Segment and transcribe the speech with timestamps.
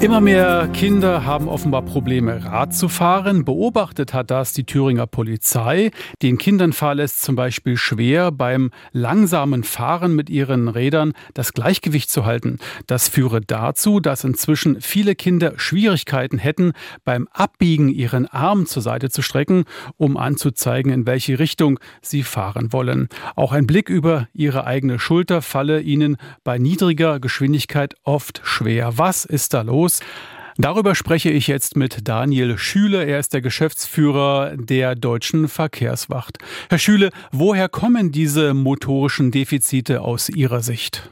[0.00, 3.44] Immer mehr Kinder haben offenbar Probleme, Rad zu fahren.
[3.44, 5.90] Beobachtet hat das die Thüringer Polizei.
[6.22, 12.08] Den Kindern falle es zum Beispiel schwer, beim langsamen Fahren mit ihren Rädern das Gleichgewicht
[12.08, 12.56] zu halten.
[12.86, 16.72] Das führe dazu, dass inzwischen viele Kinder Schwierigkeiten hätten,
[17.04, 19.64] beim Abbiegen ihren Arm zur Seite zu strecken,
[19.98, 23.10] um anzuzeigen, in welche Richtung sie fahren wollen.
[23.36, 28.96] Auch ein Blick über ihre eigene Schulter falle ihnen bei niedriger Geschwindigkeit oft schwer.
[28.96, 29.89] Was ist da los?
[29.90, 30.00] Los.
[30.56, 33.04] Darüber spreche ich jetzt mit Daniel Schüle.
[33.04, 36.38] Er ist der Geschäftsführer der Deutschen Verkehrswacht.
[36.68, 41.08] Herr Schüle, woher kommen diese motorischen Defizite aus Ihrer Sicht?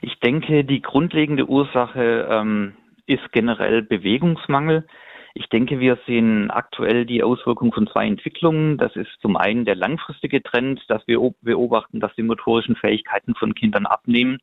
[0.00, 2.72] Ich denke, die grundlegende Ursache ähm,
[3.06, 4.86] ist generell Bewegungsmangel.
[5.34, 8.78] Ich denke, wir sehen aktuell die Auswirkungen von zwei Entwicklungen.
[8.78, 13.54] Das ist zum einen der langfristige Trend, dass wir beobachten, dass die motorischen Fähigkeiten von
[13.54, 14.38] Kindern abnehmen.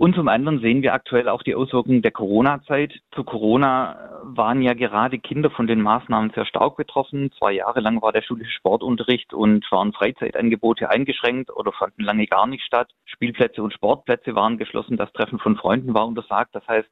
[0.00, 2.94] Und zum anderen sehen wir aktuell auch die Auswirkungen der Corona-Zeit.
[3.14, 7.30] Zu Corona waren ja gerade Kinder von den Maßnahmen sehr stark betroffen.
[7.38, 12.46] Zwei Jahre lang war der schulische Sportunterricht und waren Freizeitangebote eingeschränkt oder fanden lange gar
[12.46, 12.88] nicht statt.
[13.04, 14.96] Spielplätze und Sportplätze waren geschlossen.
[14.96, 16.54] Das Treffen von Freunden war untersagt.
[16.54, 16.88] Das heißt,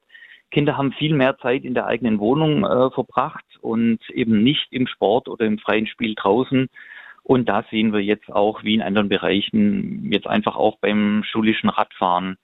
[0.51, 4.85] Kinder haben viel mehr Zeit in der eigenen Wohnung äh, verbracht und eben nicht im
[4.85, 6.69] Sport oder im freien Spiel draußen.
[7.23, 11.69] Und da sehen wir jetzt auch, wie in anderen Bereichen, jetzt einfach auch beim schulischen
[11.69, 12.37] Radfahren,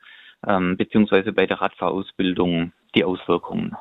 [0.47, 3.75] ähm, beziehungsweise bei der Radfahrausbildung die Auswirkungen.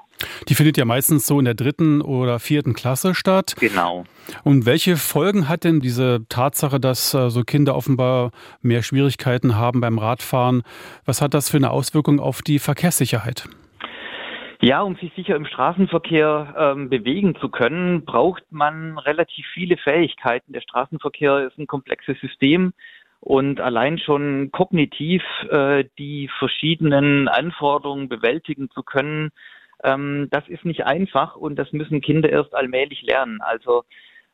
[0.49, 3.55] Die findet ja meistens so in der dritten oder vierten Klasse statt.
[3.59, 4.05] Genau.
[4.43, 9.81] Und welche Folgen hat denn diese Tatsache, dass äh, so Kinder offenbar mehr Schwierigkeiten haben
[9.81, 10.63] beim Radfahren?
[11.05, 13.49] Was hat das für eine Auswirkung auf die Verkehrssicherheit?
[14.61, 20.55] Ja, um sich sicher im Straßenverkehr ähm, bewegen zu können, braucht man relativ viele Fähigkeiten.
[20.55, 22.73] Der Straßenverkehr ist ein komplexes System
[23.25, 29.31] und allein schon kognitiv äh, die verschiedenen Anforderungen bewältigen zu können,
[29.83, 33.41] ähm, das ist nicht einfach und das müssen Kinder erst allmählich lernen.
[33.41, 33.85] Also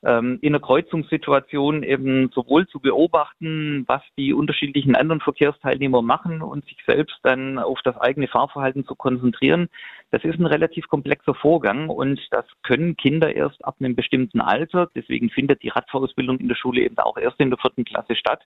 [0.02, 6.64] ähm, in einer Kreuzungssituation eben sowohl zu beobachten, was die unterschiedlichen anderen Verkehrsteilnehmer machen und
[6.64, 9.68] sich selbst dann auf das eigene Fahrverhalten zu konzentrieren.
[10.10, 14.90] Das ist ein relativ komplexer Vorgang und das können Kinder erst ab einem bestimmten Alter.
[14.96, 18.44] Deswegen findet die Radfahrausbildung in der Schule eben auch erst in der vierten Klasse statt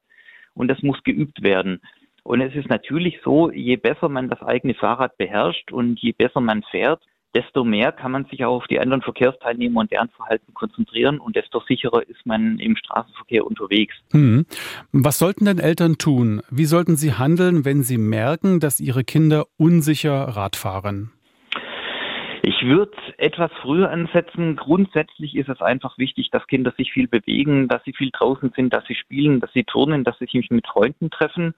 [0.54, 1.81] und das muss geübt werden.
[2.22, 6.41] Und es ist natürlich so, je besser man das eigene Fahrrad beherrscht und je besser
[6.41, 7.03] man fährt,
[7.34, 11.37] desto mehr kann man sich auch auf die anderen Verkehrsteilnehmer und deren Verhalten konzentrieren und
[11.37, 13.94] desto sicherer ist man im Straßenverkehr unterwegs.
[14.12, 14.47] Hm.
[14.92, 16.42] Was sollten denn Eltern tun?
[16.50, 21.10] Wie sollten sie handeln, wenn sie merken, dass ihre Kinder unsicher Rad fahren?
[22.47, 24.56] Ich würde etwas früher ansetzen.
[24.56, 28.75] Grundsätzlich ist es einfach wichtig, dass Kinder sich viel bewegen, dass sie viel draußen sind,
[28.75, 31.54] dass sie spielen, dass sie turnen, dass sie sich mit Freunden treffen.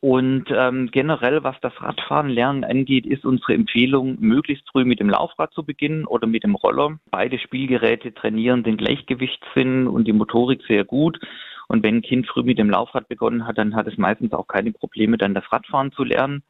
[0.00, 5.08] Und ähm, generell, was das Radfahren lernen angeht, ist unsere Empfehlung, möglichst früh mit dem
[5.08, 6.98] Laufrad zu beginnen oder mit dem Roller.
[7.10, 11.20] Beide Spielgeräte trainieren den Gleichgewichtssinn und die Motorik sehr gut.
[11.68, 14.46] Und wenn ein Kind früh mit dem Laufrad begonnen hat, dann hat es meistens auch
[14.46, 16.42] keine Probleme, dann das Radfahren zu lernen.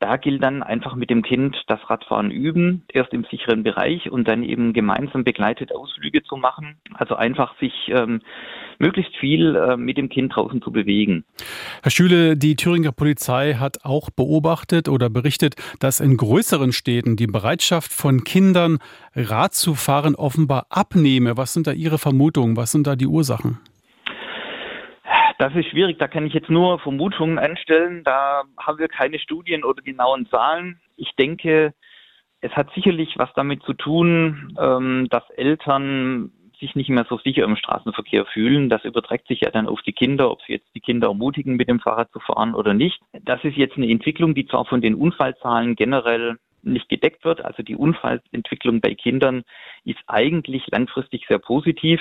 [0.00, 4.28] Da gilt dann einfach mit dem Kind das Radfahren üben, erst im sicheren Bereich und
[4.28, 6.76] dann eben gemeinsam begleitet Ausflüge zu machen.
[6.94, 8.20] Also einfach sich ähm,
[8.78, 11.24] möglichst viel äh, mit dem Kind draußen zu bewegen.
[11.82, 17.26] Herr Schüle, die Thüringer Polizei hat auch beobachtet oder berichtet, dass in größeren Städten die
[17.26, 18.78] Bereitschaft von Kindern,
[19.14, 21.36] Rad zu fahren, offenbar abnehme.
[21.36, 22.56] Was sind da Ihre Vermutungen?
[22.56, 23.60] Was sind da die Ursachen?
[25.38, 28.04] Das ist schwierig, da kann ich jetzt nur Vermutungen anstellen.
[28.04, 30.80] Da haben wir keine Studien oder genauen Zahlen.
[30.96, 31.74] Ich denke,
[32.40, 37.44] es hat sicherlich was damit zu tun, ähm, dass Eltern sich nicht mehr so sicher
[37.44, 38.70] im Straßenverkehr fühlen.
[38.70, 41.68] Das überträgt sich ja dann auf die Kinder, ob sie jetzt die Kinder ermutigen, mit
[41.68, 42.98] dem Fahrrad zu fahren oder nicht.
[43.24, 47.44] Das ist jetzt eine Entwicklung, die zwar von den Unfallzahlen generell nicht gedeckt wird.
[47.44, 49.42] Also die Unfallentwicklung bei Kindern
[49.84, 52.00] ist eigentlich langfristig sehr positiv.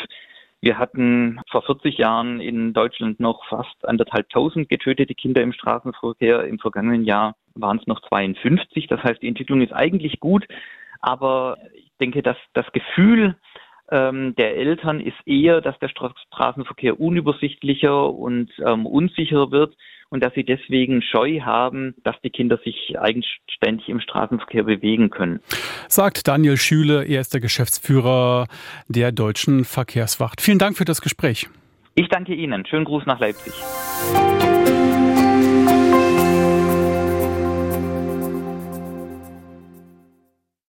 [0.62, 6.46] Wir hatten vor 40 Jahren in Deutschland noch fast anderthalbtausend getötete Kinder im Straßenverkehr.
[6.46, 8.88] Im vergangenen Jahr waren es noch 52.
[8.88, 10.48] Das heißt, die Entwicklung ist eigentlich gut.
[11.02, 13.36] Aber ich denke, dass das Gefühl
[13.92, 19.76] ähm, der Eltern ist eher, dass der Straßenverkehr unübersichtlicher und ähm, unsicherer wird
[20.10, 25.40] und dass sie deswegen Scheu haben, dass die Kinder sich eigenständig im Straßenverkehr bewegen können.
[25.88, 28.48] Sagt Daniel Schüle, er ist der Geschäftsführer
[28.88, 30.42] der Deutschen Verkehrswacht.
[30.42, 31.48] Vielen Dank für das Gespräch.
[31.96, 32.66] Ich danke Ihnen.
[32.66, 33.54] Schönen Gruß nach Leipzig.